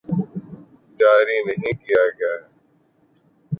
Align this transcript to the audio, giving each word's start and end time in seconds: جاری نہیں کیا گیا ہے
جاری 0.97 1.37
نہیں 1.47 1.73
کیا 1.83 2.03
گیا 2.17 2.33
ہے 2.33 2.47